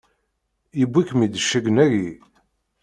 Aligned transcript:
Yewwi-kem-id 0.79 1.39
cennegnagi! 1.41 2.11